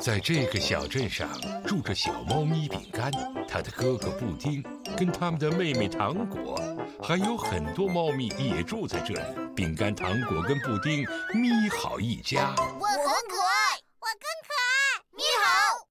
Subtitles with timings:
[0.00, 1.28] 在这个小镇上
[1.66, 3.10] 住着小猫咪饼干，
[3.48, 4.62] 它的哥哥布丁，
[4.96, 6.56] 跟他们的妹妹糖果，
[7.02, 9.20] 还有很多猫咪也住在这里。
[9.56, 12.54] 饼干、糖果跟布丁，咪好一家。
[12.56, 15.02] 我很可爱，我更可爱。
[15.12, 15.86] 咪好。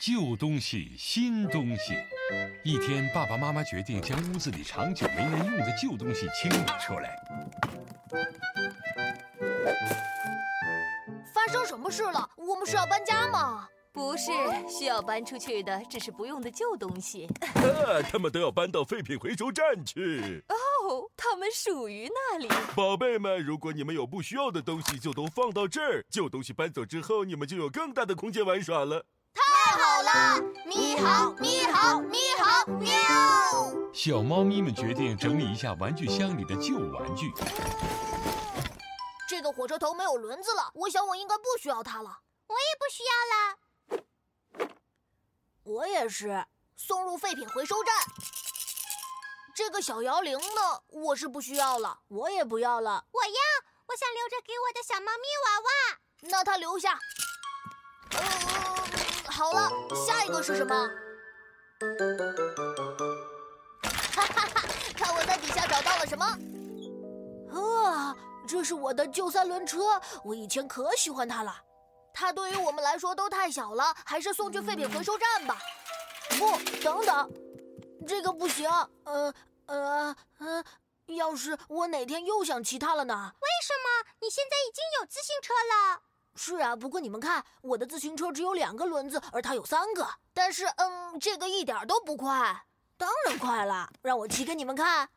[0.00, 1.94] 旧东西，新东西。
[2.64, 7.16] 一天，爸爸妈妈决定将屋子里长久没人用的旧东西清理出来。
[11.46, 12.28] 发生什么事了？
[12.34, 13.68] 我们是要搬家吗？
[13.92, 14.32] 不是，
[14.68, 17.28] 需要搬出去的只是不用的旧东西。
[17.54, 20.42] 啊，他们都要搬到废品回收站去。
[20.48, 22.48] 哦，他们属于那里。
[22.74, 26.04] 宝贝们，如果你们有不需要的东西，就都放到这儿。
[26.10, 29.06] 旧东西搬走之后，你们就有更大的空间玩耍了。
[29.32, 30.42] 太好了！
[30.66, 32.90] 咪好，咪好，咪好，喵！
[33.92, 37.32] 小猫咪们决定整理一下玩具箱里的旧玩具。
[39.36, 42.20] 这个火车头没有轮子了，我想我应该不需要它了。
[42.46, 43.58] 我也不需要了。
[45.62, 47.94] 我也是，送入废品回收站。
[49.54, 50.80] 这个小摇铃呢？
[50.88, 53.04] 我是不需要了，我也不要了。
[53.12, 53.32] 我要，
[53.88, 55.68] 我想留着给我的小猫咪娃娃。
[56.30, 56.98] 那它留下。
[59.28, 59.70] 好了，
[60.06, 60.88] 下一个是什么？
[64.14, 64.62] 哈哈哈！
[64.96, 66.26] 看我在底下找到了什么？
[68.46, 71.52] 啊，这是我的旧三轮车，我以前可喜欢它了。
[72.14, 75.58] 它对于我们来说都太小了，还是送去废品回收站吧。
[76.38, 77.30] 不，等等，
[78.06, 78.70] 这个不行。
[79.04, 79.34] 呃
[79.66, 80.64] 呃呃，
[81.06, 83.32] 要是我哪天又想骑它了呢？
[83.40, 84.12] 为什么？
[84.20, 86.00] 你现在已经有自行车了。
[86.36, 90.06] 是啊，不过你们看，我的自行车只有两个轮子，而它有三个。
[90.32, 92.64] 但是，嗯，这个一点都不快。
[92.98, 95.08] 当然快了，让我骑给你们看。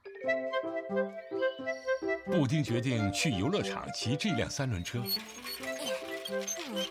[2.25, 4.99] 布丁决定去游乐场骑这辆三轮车。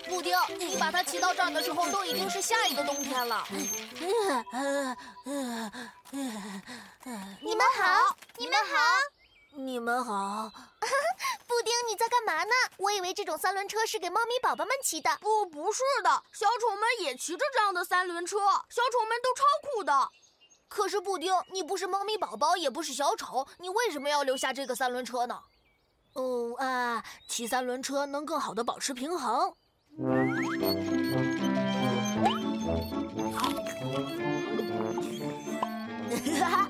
[0.09, 3.47] 布丁，你把它骑到这儿的时候，都已经是下一个冬天了。
[7.41, 8.75] 你们好，你们好。
[9.55, 10.53] 你们好，
[11.49, 12.53] 布丁，你在干嘛呢？
[12.77, 15.11] 我以为这种三轮车是给猫咪宝宝们骑的。
[15.21, 20.09] 不，不是的，小丑们也骑着这样的三轮车，小丑们都超酷的。
[20.69, 25.41] 可是布丁，你不是猫咪宝宝，也不是小丑，你为什么要留下这个三轮车呢？
[26.15, 29.53] 哦啊，骑三轮车能更好的保持平衡。
[36.39, 36.69] 哈哈。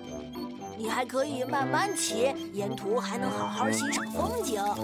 [0.77, 4.63] 你还可以慢慢骑，沿途还能好好欣赏风景。
[4.63, 4.77] 啊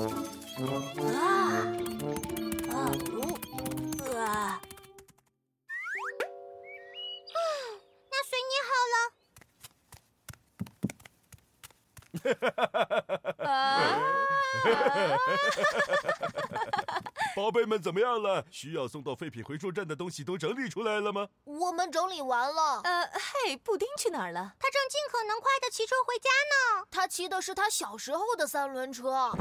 [13.45, 14.01] 啊！
[17.37, 18.45] 宝贝们怎么样了？
[18.51, 21.29] 需要送到废品回收站的东西都整理出来了吗？
[21.45, 22.81] 我们整理完了。
[22.85, 24.55] 呃，嘿，布丁去哪儿了？
[24.59, 26.87] 他正尽可能快的骑车回家呢。
[26.91, 29.33] 他骑的是他小时候的三轮车。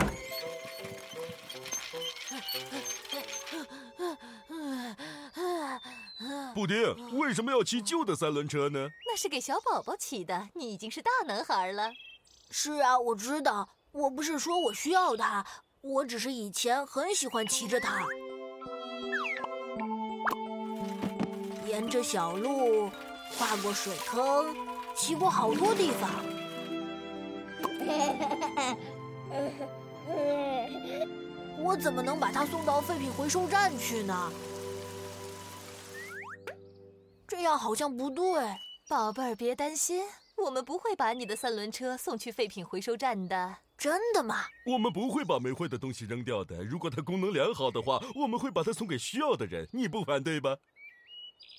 [6.55, 8.89] 布丁为什么要骑旧的三轮车呢？
[9.05, 10.49] 那是给小宝宝骑的。
[10.55, 11.91] 你已经是大男孩了。
[12.55, 13.67] 是啊，我知道。
[13.91, 15.43] 我不是说我需要它。
[15.81, 18.05] 我只是以前很喜欢骑着它，
[21.65, 22.91] 沿着小路，
[23.35, 24.55] 跨过水坑，
[24.95, 26.11] 骑过好多地方。
[31.57, 34.31] 我怎么能把它送到废品回收站去呢？
[37.27, 38.23] 这样好像不对。
[38.87, 40.03] 宝贝儿，别担心，
[40.45, 43.57] 我们不会把你的三轮车送去废品回收站的。
[43.77, 44.45] 真的吗？
[44.65, 46.63] 我们不会把没坏的东西扔掉的。
[46.63, 49.67] 如果它功能良好的话，我们会把它送给需要的人。
[49.71, 50.57] 你不反对吧？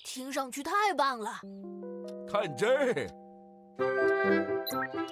[0.05, 1.41] 听上去太棒了！
[2.31, 2.95] 看这儿，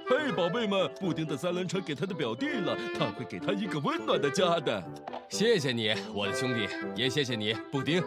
[0.09, 4.83] 嘿，宝贝们，布丁的三轮车给他的表弟了，他会给他一个温暖的家的。
[5.29, 8.03] 谢谢你，我的兄弟，也谢谢你，布丁。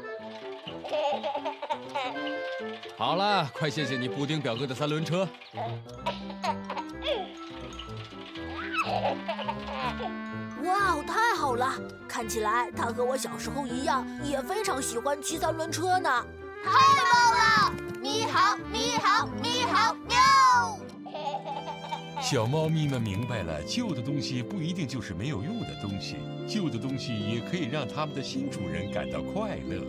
[2.97, 5.27] 好了，快谢谢你，布丁表哥的三轮车。
[10.63, 11.73] 哇，太好了！
[12.07, 16.09] 看起来他和我小时候一样，也非常喜欢骑三轮车呢。
[16.63, 17.73] 太棒了！
[18.01, 20.79] 咪好，咪好，咪好，喵！
[22.21, 26.15] 小猫咪们明白了，旧的东西不一定就是没有用的东西，
[26.47, 29.83] 旧的东西也可以让他们的新主人感到快乐。